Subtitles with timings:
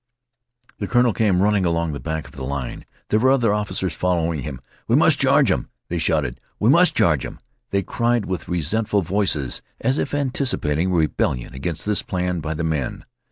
[0.79, 2.85] The colonel came running along back of the line.
[3.09, 4.59] There were other officers following him.
[4.87, 6.39] "We must charge'm!" they shouted.
[6.59, 7.37] "We must charge'm!"
[7.69, 12.63] they cried with resentful voices, as if anticipating a rebellion against this plan by the
[12.63, 13.05] men.